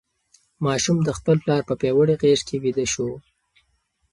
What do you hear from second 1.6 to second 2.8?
په پیاوړې غېږ کې